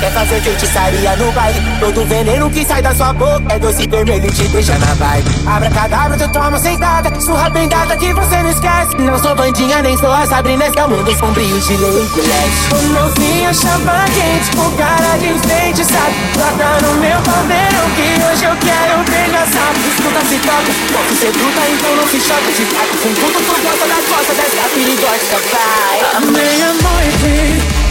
Quer 0.00 0.12
fazer 0.12 0.40
feitiçaria 0.40 1.16
no 1.16 1.32
baile? 1.32 1.60
Todo 1.80 2.06
veneno 2.06 2.48
que 2.50 2.64
sai 2.64 2.80
da 2.80 2.94
sua 2.94 3.12
boca 3.12 3.42
É 3.48 3.58
doce 3.58 3.84
vermelho 3.88 4.26
e 4.26 4.30
te 4.30 4.46
deixa 4.48 4.78
na 4.78 4.94
vibe. 4.94 5.28
Abra 5.44 5.70
cadabra, 5.70 6.16
tu 6.16 6.28
toma 6.28 6.56
sentada 6.58 7.20
Surra 7.20 7.50
bem 7.50 7.68
dada 7.68 7.96
que 7.96 8.12
você 8.14 8.36
não 8.42 8.50
esquece. 8.50 8.96
Não 8.96 9.18
sou 9.18 9.34
bandinha, 9.34 9.82
nem 9.82 9.96
sou 9.98 10.12
a 10.12 10.24
Sabrina 10.24 10.66
Esse 10.68 10.78
é 10.78 10.84
o 10.84 10.90
mundo 10.90 11.18
sombrio 11.18 11.60
de 11.60 11.76
Leste 11.76 12.74
O 12.74 12.82
novinho 12.92 13.52
chama 13.52 14.04
quente 14.14 14.56
Com 14.56 14.70
cara 14.76 15.18
de 15.18 15.28
enfeitiçado. 15.30 16.14
Bota 16.34 16.86
no 16.86 16.94
meu 17.00 17.18
caldeirão 17.22 17.90
Que 17.96 18.22
hoje 18.22 18.44
eu 18.44 18.56
quero 18.62 19.02
pegar 19.02 19.46
sapo 19.50 19.80
Escuta 19.88 20.24
se 20.26 20.38
toca, 20.38 20.72
posso 20.94 21.14
ser 21.18 21.32
bruta 21.32 21.60
Então 21.72 21.96
não 21.96 22.06
se 22.06 22.20
choque 22.20 22.52
de 22.52 22.64
taco 22.66 22.96
Com 23.02 23.14
tudo 23.14 23.46
por 23.46 23.60
conta 23.62 23.88
das 23.88 24.04
costas 24.06 24.36
Dessa 24.36 24.68
perigosa 24.74 25.38
vai. 25.50 26.00
À 26.14 26.20
meia-noite 26.20 27.87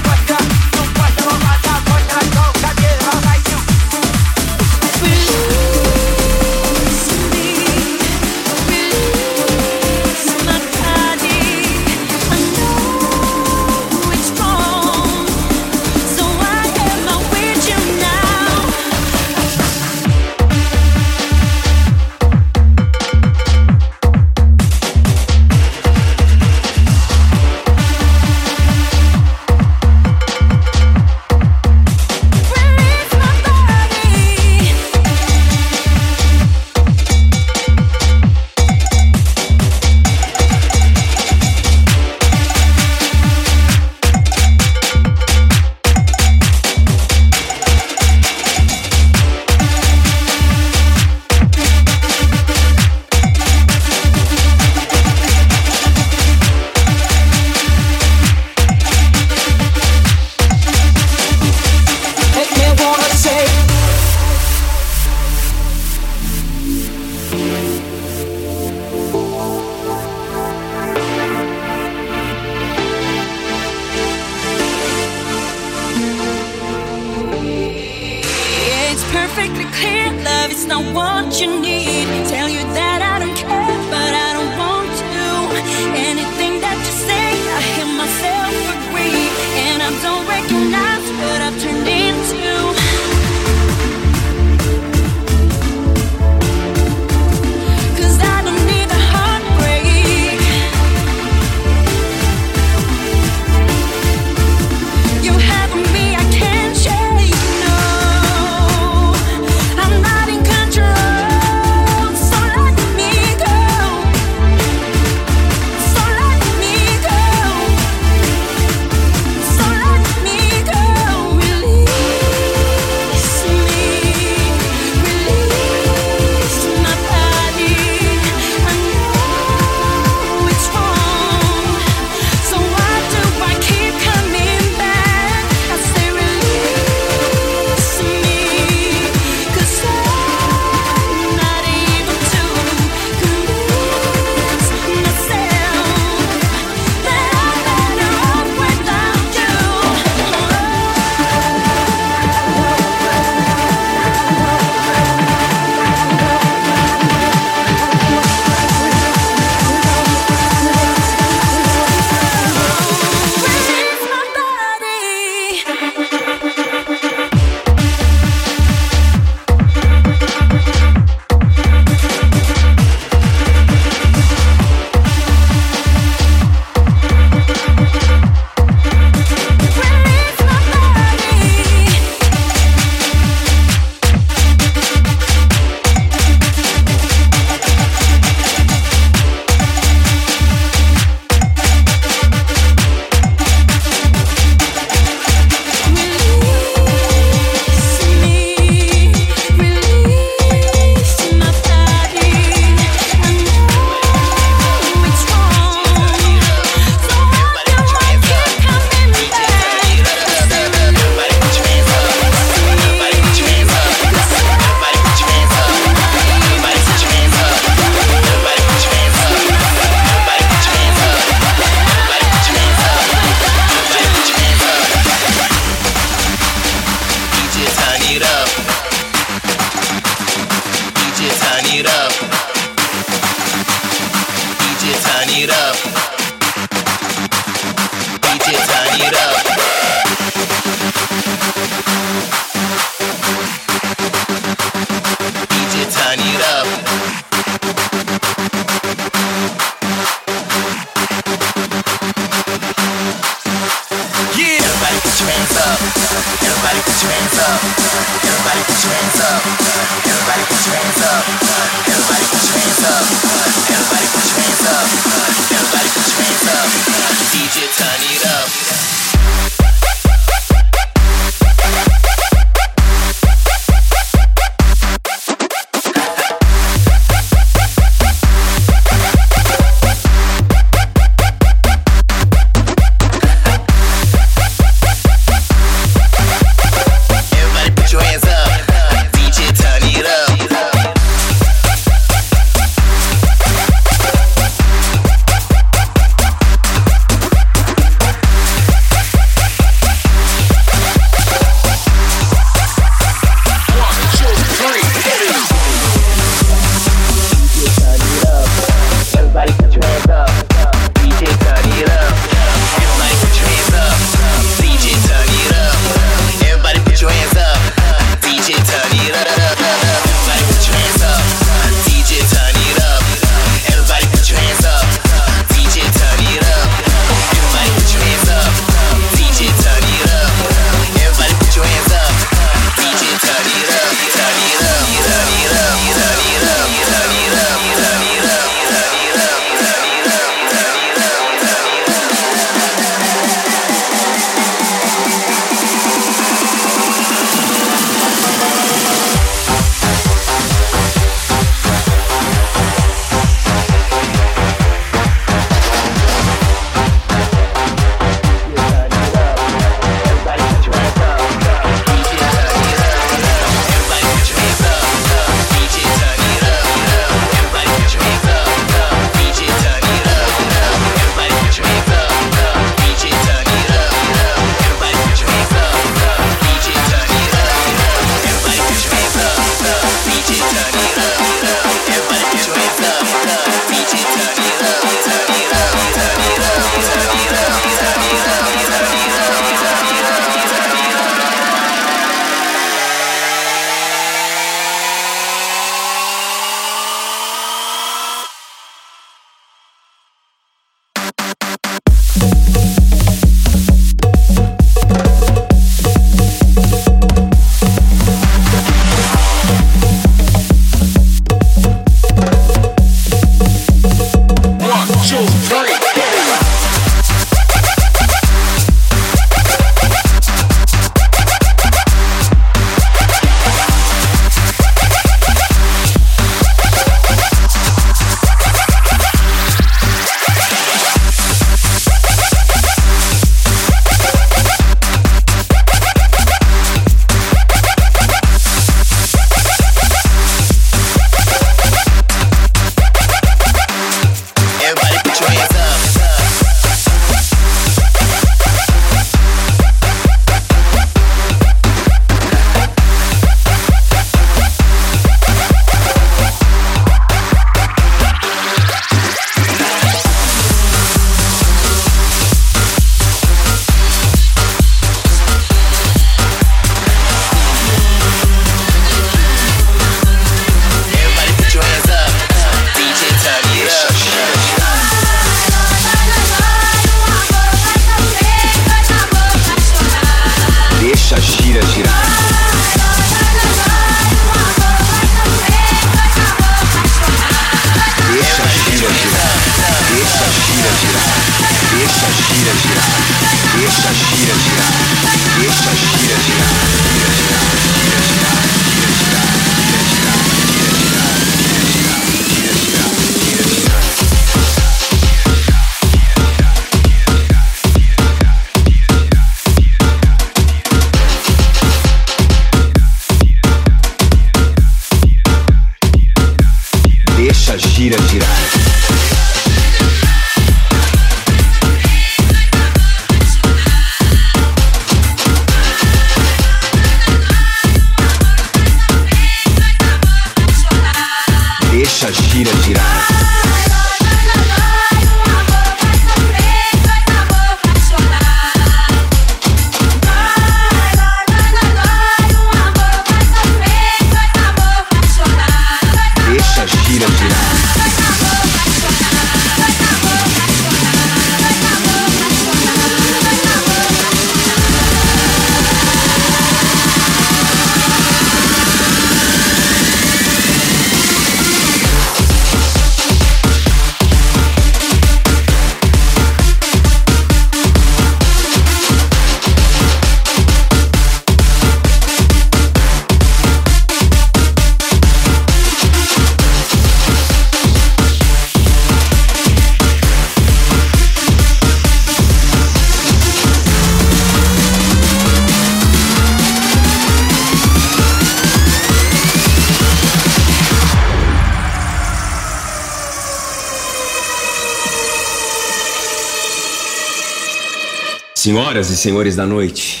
senhores 599.04 599.36
da 599.36 599.44
noite, 599.44 600.00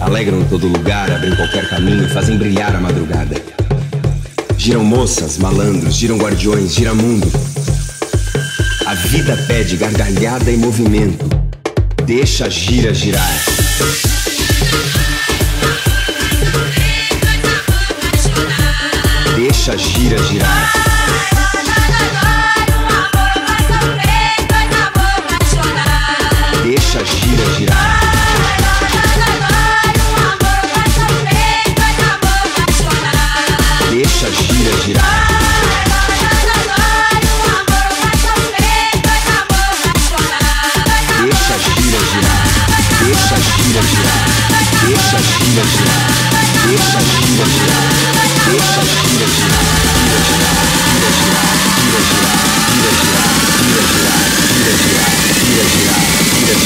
alegram 0.00 0.42
todo 0.48 0.66
lugar, 0.66 1.10
abrem 1.10 1.36
qualquer 1.36 1.68
caminho, 1.68 2.08
fazem 2.08 2.38
brilhar 2.38 2.74
a 2.74 2.80
madrugada. 2.80 3.36
Giram 4.56 4.82
moças, 4.82 5.36
malandros, 5.36 5.94
giram 5.94 6.16
guardiões, 6.16 6.74
gira 6.74 6.94
mundo. 6.94 7.30
A 8.86 8.94
vida 8.94 9.36
pede 9.46 9.76
gargalhada 9.76 10.50
e 10.50 10.56
movimento. 10.56 11.28
Deixa 12.06 12.46
a 12.46 12.48
gira 12.48 12.94
girar. 12.94 13.30
Deixa 19.36 19.72
a 19.74 19.76
gira 19.76 20.16
girar. 20.16 20.59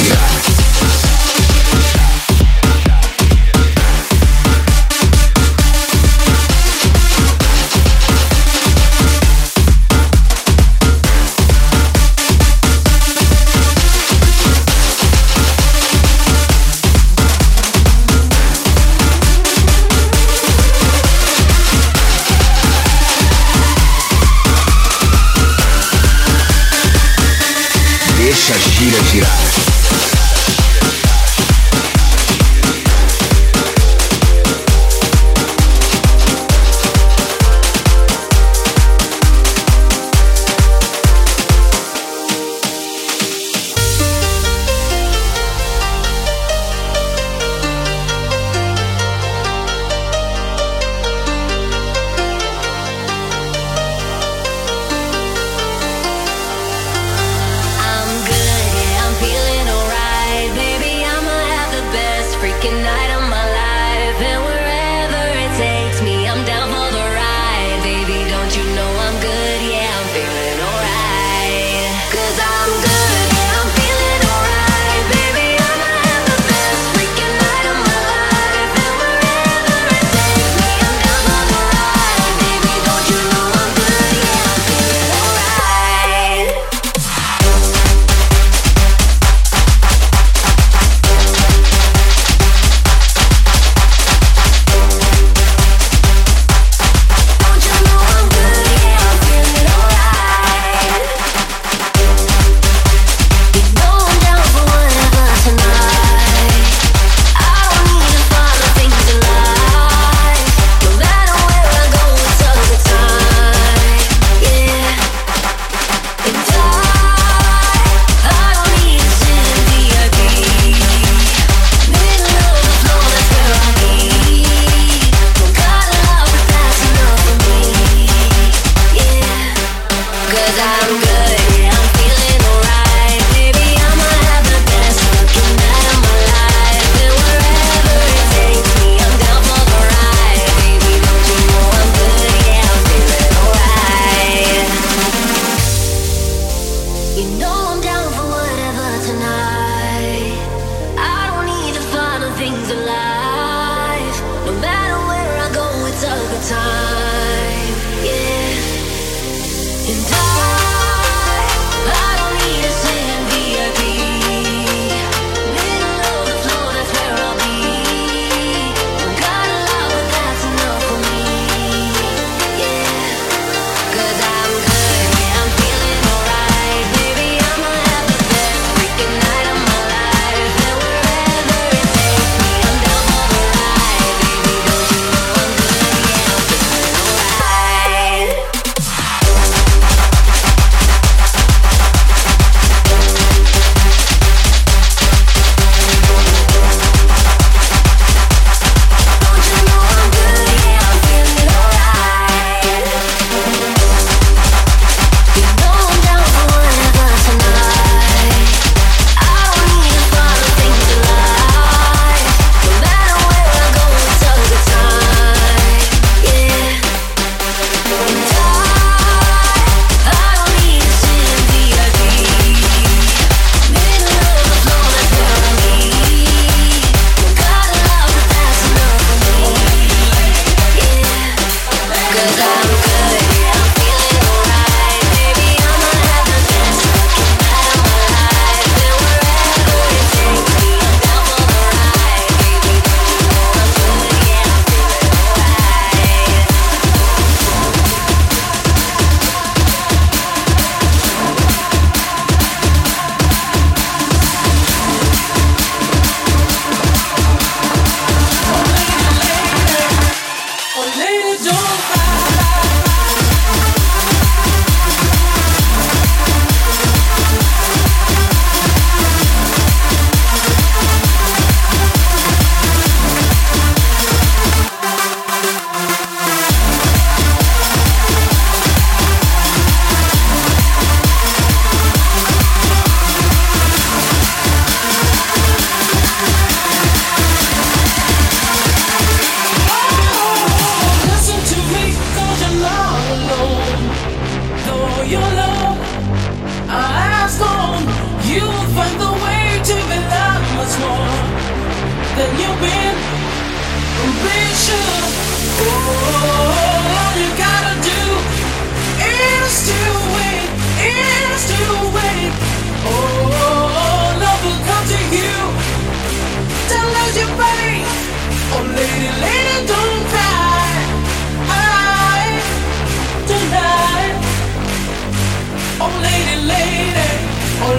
Yeah. 0.04 0.33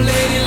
lady 0.04 0.45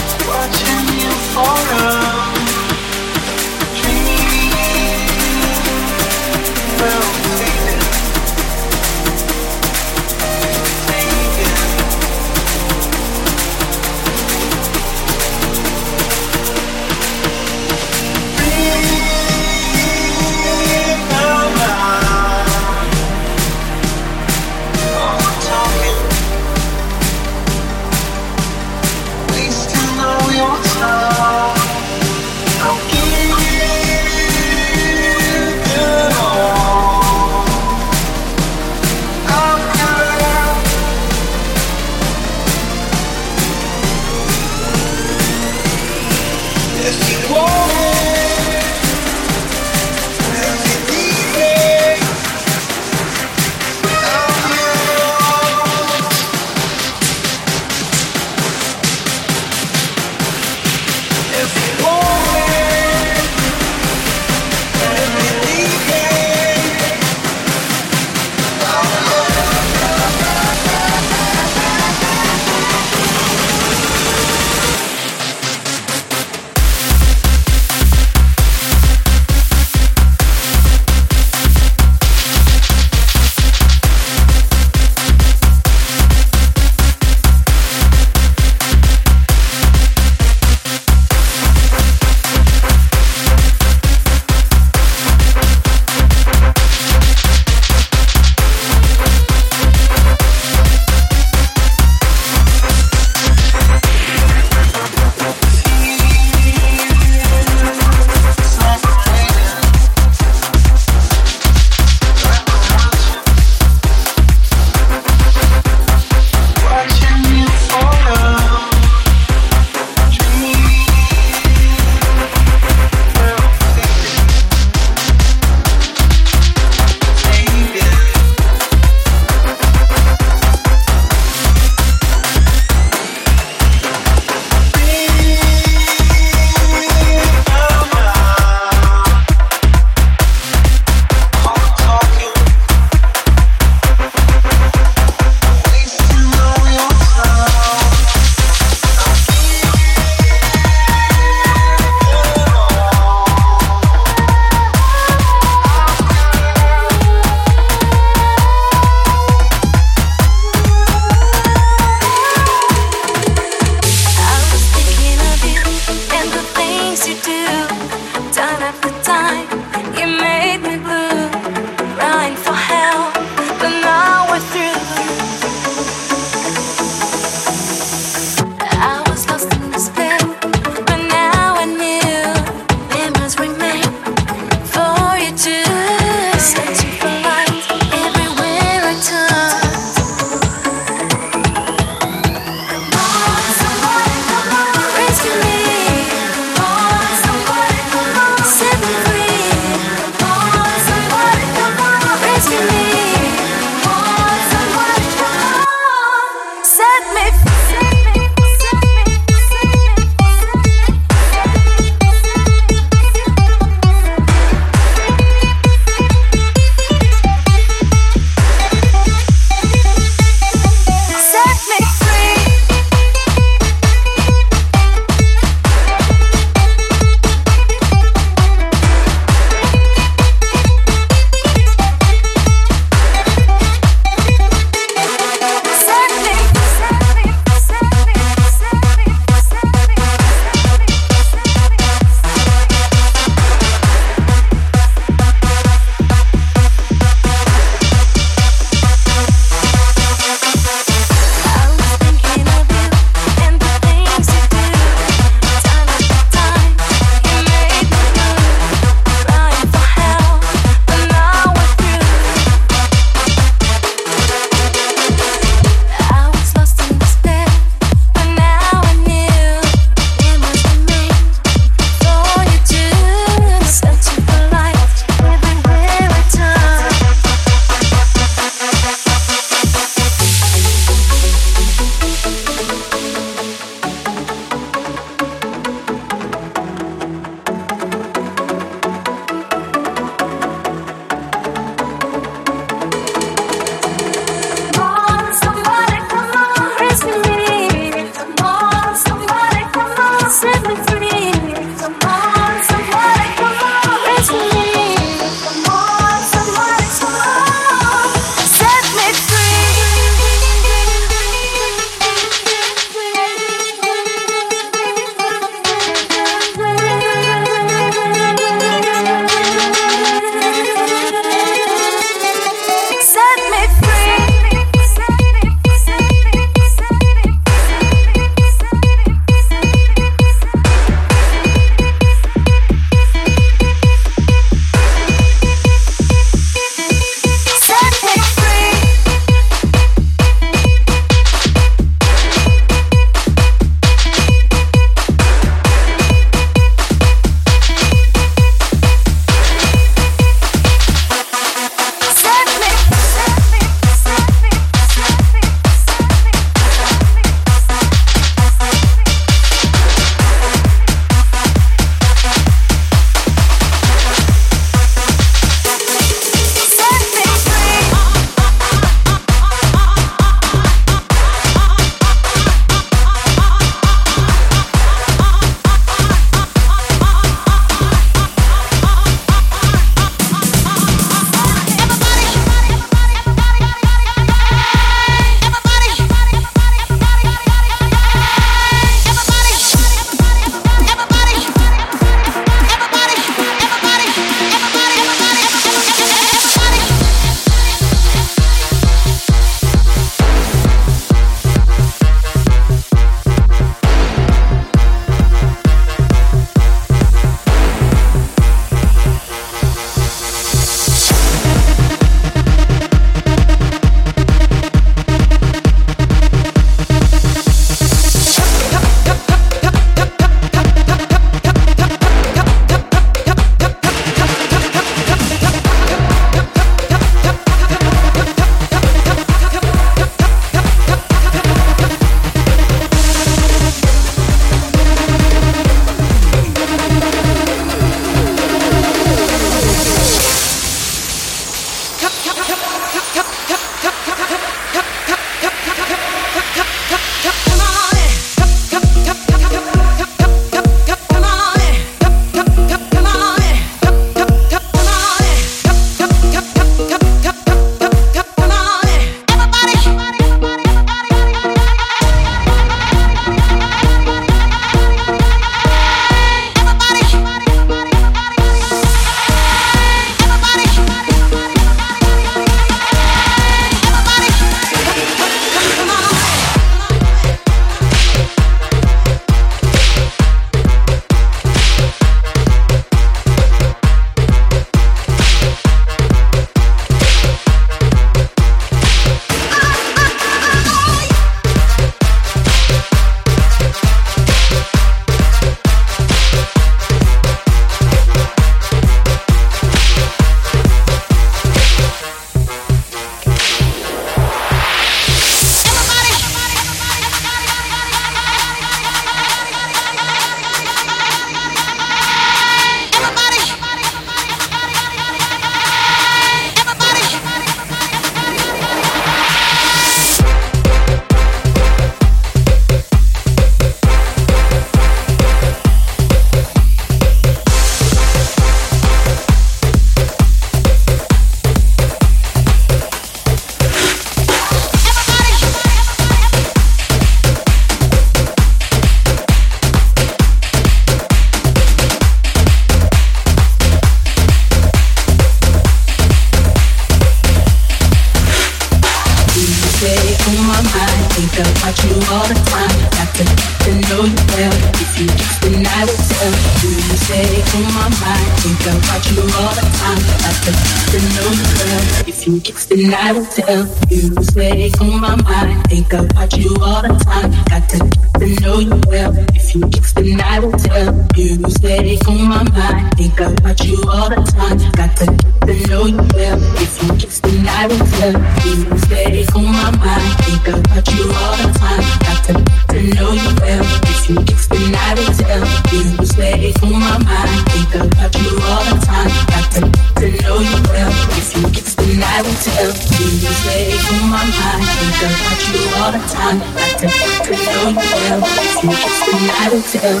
Think 551.34 551.48
about 551.58 551.74
you 551.82 551.94
all 552.14 552.26
the 552.28 552.34
time. 552.46 552.70
Got 552.94 553.10
to, 553.18 553.24
to 553.26 553.70
know 553.90 554.06
you 554.06 554.22
well. 554.38 554.54
If 554.78 555.00
you 555.00 555.06
just 555.08 555.40
then 555.42 555.66
I 555.66 555.82
will 555.82 555.98
tell 556.06 556.30
you. 556.62 556.78
Stay 556.94 557.42
on 557.58 557.74
my 557.74 557.90
mind. 557.90 558.30
Think 558.38 558.62
about 558.70 559.02
you 559.10 559.18
all 559.18 559.50
the 559.50 559.66
time. 559.74 559.98
Got 560.22 560.36
to, 560.46 560.52
to 560.54 560.98
know 561.10 561.30
you 561.34 561.46
well. 561.58 562.06
If 562.06 562.26
you 562.28 562.38
just 562.38 562.68
then 562.68 562.94
I 562.94 563.10
will 563.10 563.26
tell 563.26 563.66
you. 563.90 564.14
Stay 564.22 564.70
on 564.78 565.00
my 565.00 565.20
mind. 565.22 565.66
Think 565.66 565.92
about 565.92 566.38
you 566.38 566.54
all 566.62 566.82
the 566.82 566.94
time. 567.02 567.32
Got 567.50 567.68
to, 567.70 568.13
to 568.24 568.40
know 568.40 568.58
you 568.58 568.80
well. 568.88 569.12
If 569.36 569.54
you 569.54 569.60
just 569.68 569.94
then 569.96 570.20
I 570.20 570.38
will 570.40 570.52
tell 570.52 570.94
you. 571.16 571.36
Stay 571.50 571.98
on 572.08 572.28
my 572.28 572.42
mind. 572.56 572.96
Think 572.96 573.20
about 573.20 573.60
you 573.64 573.76
all 573.88 574.08
the 574.08 574.22
time. 574.32 574.58
Got 574.72 574.96
to, 574.98 575.06
to 575.46 575.68
know 575.68 575.84
you 575.86 576.00
well. 576.16 576.38
If 576.56 576.82
you 576.82 576.96
just 576.96 577.22
then 577.22 577.46
I 577.46 577.66
will 577.66 577.84
tell 577.96 578.16
you. 578.44 578.78
Stay 578.78 579.26
on 579.34 579.44
my 579.44 579.70
mind. 579.76 580.12
Think 580.24 580.48
about 580.48 580.88
you 580.94 581.04
all 581.04 581.36
the 581.36 581.48
time. 581.58 581.84
Got 582.04 582.20
to, 582.24 582.32
to 582.72 582.78
know 582.96 583.12
you 583.12 583.30
well. 583.40 583.64
If 583.92 584.08
you 584.08 584.16
just 584.24 584.48
then 584.48 584.74
I 584.74 584.94
will 584.96 585.12
tell 585.20 585.44
you. 585.72 586.06
Stay 586.06 586.52
on 586.62 586.72
my 586.72 586.98
mind. 587.04 587.40
Think 587.52 587.74
about 587.76 588.14
you 588.16 588.30
all 588.48 588.64
the 588.64 588.76
time. 588.88 589.10
Got 589.28 589.46
to, 589.52 589.60
to 590.00 590.06
know 590.22 590.38
you 590.40 590.58
well. 590.72 590.92
If 591.20 591.36
you 591.36 591.44
just 591.50 591.76
then 591.76 592.02
I 592.02 592.22
will 592.24 592.38
tell 592.40 592.72
you. 592.72 593.08
Stay 593.44 593.76
on 593.92 594.08
my 594.08 594.24
mind. 594.24 594.64
Think 594.80 595.00
about 595.12 595.40
you 595.52 595.60
all 595.76 595.92
the 595.92 596.00
time. 596.08 596.38
Got 596.56 596.72
to, 596.80 596.86
to 596.88 597.32
know 597.44 597.68
you 597.68 597.76
well. 597.76 598.13
I 598.16 599.48
will 599.50 599.62
tell. 599.62 600.00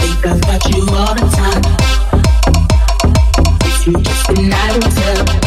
Think 0.00 0.24
about 0.26 0.68
you 0.68 0.82
all 0.90 1.14
the 1.14 1.26
time. 1.36 1.62
If 3.64 3.86
you 3.86 3.92
just 3.92 4.26
then 4.34 4.52
I 4.52 4.78
tell. 4.90 5.39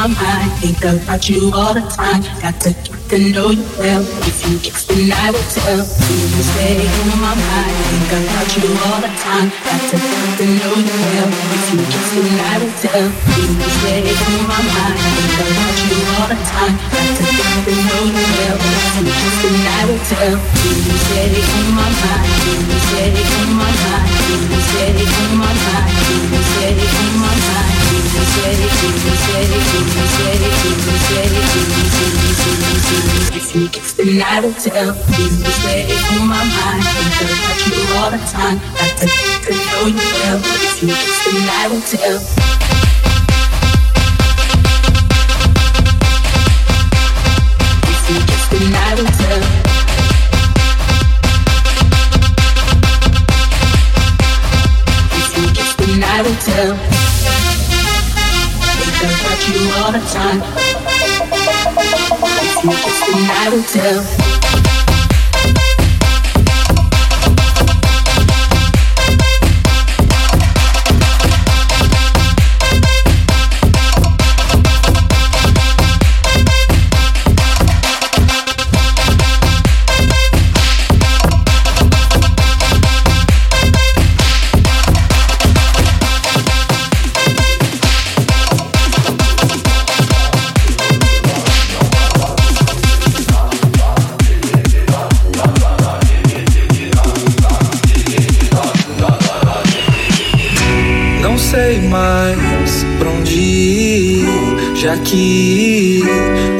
My 0.00 0.08
mind, 0.16 0.52
think 0.64 0.80
about 0.80 1.28
you 1.28 1.52
all 1.52 1.74
the 1.74 1.84
time. 1.92 2.22
Got 2.40 2.56
to 2.64 2.72
get 2.72 2.96
to 3.12 3.18
know 3.36 3.50
you 3.52 3.68
well. 3.76 4.00
If 4.24 4.40
you 4.48 4.56
just 4.56 4.88
then 4.88 5.12
I 5.12 5.28
will 5.28 5.44
tell. 5.52 5.76
You 5.76 6.40
stay 6.40 6.88
on 6.88 7.20
my 7.20 7.36
mind, 7.36 7.76
think 7.84 8.08
about 8.16 8.48
you 8.56 8.64
all 8.80 9.00
the 9.04 9.12
time. 9.20 9.52
Got 9.60 9.80
to 9.92 9.96
get 10.00 10.40
to 10.40 10.46
know 10.56 10.72
you 10.80 10.96
well. 11.04 11.28
If 11.28 11.68
you 11.68 11.84
just 11.84 12.16
then 12.16 12.32
I 12.32 12.56
will 12.60 12.74
tell. 12.80 13.08
You 13.12 13.68
stay 13.76 14.00
on 14.08 14.40
my 14.48 14.60
mind, 14.72 14.96
think 15.04 15.36
about 15.36 15.76
you 15.84 15.96
all 16.16 16.28
the 16.32 16.38
time. 16.48 16.74
Got 16.80 17.08
to 17.20 17.24
get 17.36 17.60
to 17.60 17.72
know 17.84 18.02
you 18.08 18.24
well. 18.40 18.56
If 18.56 18.96
you 18.96 19.12
just 19.20 19.36
then 19.44 19.68
I 19.68 19.84
will 19.84 20.00
tell. 20.08 20.36
You 20.80 20.96
stay 20.96 21.28
on 21.28 21.66
my 21.76 21.88
mind, 22.00 22.24
you 22.48 22.78
stay 22.88 23.12
on 23.20 23.48
my 23.52 23.68
mind, 23.68 24.08
you 24.32 24.60
stay 24.64 24.96
on 24.96 25.30
my 25.36 25.52
mind, 25.60 25.92
you 26.08 26.40
stay 26.40 26.72
on 26.72 26.88
my 26.88 26.88
mind. 26.88 26.99
If 33.70 33.76
you 33.76 33.82
kiss 33.82 33.92
then 33.94 34.22
I 34.22 34.40
will 34.40 34.54
tell 34.54 34.86
you 34.86 34.94
to 34.94 35.50
stay 35.50 35.92
on 35.92 36.28
my 36.28 36.42
mind. 36.42 36.82
Think 36.84 37.30
about 37.38 37.60
you 37.66 37.78
all 37.98 38.10
the 38.10 38.18
time. 38.30 38.58
Got 38.74 38.98
to 38.98 39.06
get 39.06 39.42
to 39.44 39.52
know 39.52 39.86
you 39.86 39.96
well. 39.96 40.38
You 40.80 40.94
kiss 40.94 41.18
then 41.24 41.48
I 41.48 41.68
will 41.68 41.82
tell. 41.82 42.18
If 47.90 48.02
you 48.10 48.18
kiss 48.26 48.44
then 48.50 48.74
I 48.74 48.94
will 48.96 49.06
tell. 49.06 49.70
I 56.02 56.22
tell. 56.22 56.76
Think 58.80 58.96
about 59.20 59.40
you 59.48 59.60
all 59.78 59.92
the 59.92 60.00
time. 60.12 60.69
I 62.62 63.48
will 63.50 63.62
tell. 63.62 64.29
Mais 102.00 102.84
pra 102.98 103.10
onde 103.10 103.34
ir, 103.34 104.74
já 104.74 104.96
que 104.96 106.02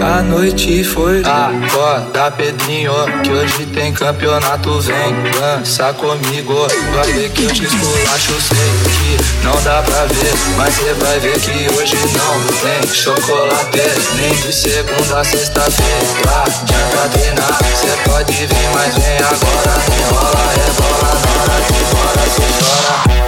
a 0.02 0.22
noite 0.22 0.84
foi. 0.84 1.22
Acorda, 1.24 2.30
Pedrinho, 2.32 2.92
que 3.22 3.30
hoje 3.30 3.66
tem 3.66 3.92
campeonato. 3.92 4.80
Vem, 4.80 5.14
dança 5.32 5.94
comigo, 5.94 6.54
vai 6.94 7.12
ver 7.12 7.30
que 7.30 7.44
eu 7.44 7.52
te 7.52 7.64
esculacho. 7.64 8.34
Sei 8.40 8.70
que 8.84 9.44
não 9.44 9.62
dá 9.62 9.82
pra 9.82 10.04
ver, 10.04 10.34
mas 10.58 10.74
cê 10.74 10.92
vai 10.94 11.18
ver 11.20 11.40
que 11.40 11.72
hoje 11.74 11.96
não 11.96 12.34
tem 12.60 12.94
chocolate. 12.94 13.80
Nem 14.16 14.34
de 14.34 14.52
segunda 14.52 15.20
a 15.20 15.24
sexta-feira. 15.24 16.44
Adianta 16.44 17.18
treinar, 17.18 17.58
cê 17.80 18.10
pode 18.10 18.32
vir, 18.34 18.68
mas 18.74 18.94
vem 18.94 19.16
agora. 19.16 19.74
Enrola, 20.00 20.44
rebola, 20.52 21.12
na 21.24 21.42
hora 21.42 21.60
de 21.64 21.80
bora, 21.94 22.24
cê 22.28 22.42
chora. 22.58 23.19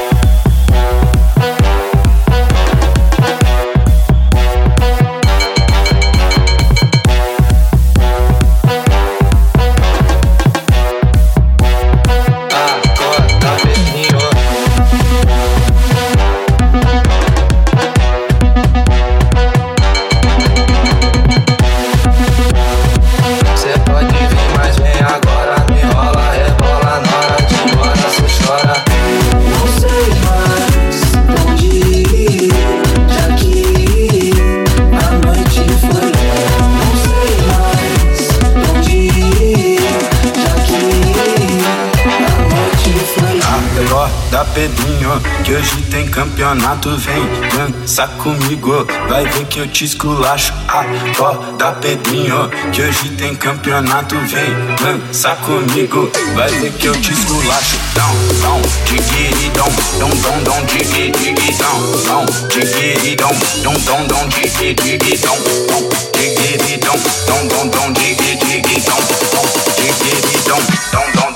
tu 46.83 46.91
vem 46.97 47.23
dançar 47.57 48.09
comigo, 48.19 48.85
vai 49.09 49.25
ver 49.25 49.47
que 49.47 49.61
eu 49.61 49.69
te 49.69 49.85
esculacho. 49.85 50.53
Acorda, 50.67 51.71
Pedrinho, 51.81 52.51
que 52.73 52.83
hoje 52.83 53.09
tem 53.11 53.37
campeonato. 53.37 54.17
Vem 54.17 54.53
dançar 54.83 55.37
comigo, 55.37 56.11
vai 56.35 56.51
ver 56.51 56.73
que 56.73 56.87
eu 56.87 57.01
te 57.01 57.13
esculacho. 57.13 57.79
Dão, 57.95 58.13
dão, 58.41 58.63
digueridão, 58.85 59.69
dão, 60.01 60.11
dão, 60.11 60.43
dão, 60.43 60.67
digueridão, 60.67 62.03
dão, 62.05 62.27
digueridão, 62.49 63.31
dão, 63.63 63.75
dão, 63.75 64.07
dão, 64.09 64.29
digueridão, 64.29 65.37
dão, 65.69 65.89
digueridão, 66.13 66.97
dão, 67.27 67.47
dão, 67.47 67.69
dão, 67.69 67.93
digueridão, 67.93 68.99
dão, 69.31 69.45
digueridão, 69.77 70.59
dão, 70.91 71.13
dão. 71.15 71.32